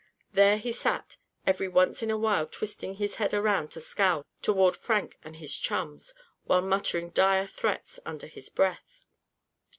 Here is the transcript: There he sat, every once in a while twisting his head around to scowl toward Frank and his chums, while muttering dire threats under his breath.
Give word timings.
There 0.33 0.57
he 0.57 0.71
sat, 0.71 1.17
every 1.45 1.67
once 1.67 2.01
in 2.01 2.09
a 2.09 2.17
while 2.17 2.47
twisting 2.47 2.95
his 2.95 3.17
head 3.17 3.35
around 3.35 3.69
to 3.73 3.79
scowl 3.79 4.25
toward 4.41 4.75
Frank 4.75 5.19
and 5.23 5.35
his 5.35 5.55
chums, 5.55 6.15
while 6.45 6.63
muttering 6.63 7.11
dire 7.11 7.45
threats 7.45 7.99
under 8.03 8.25
his 8.25 8.49
breath. 8.49 9.05